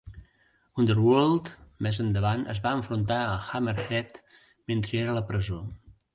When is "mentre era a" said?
4.73-5.17